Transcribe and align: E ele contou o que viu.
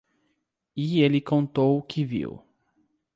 E 0.75 1.03
ele 1.03 1.21
contou 1.21 1.77
o 1.77 1.81
que 1.83 2.03
viu. 2.03 2.41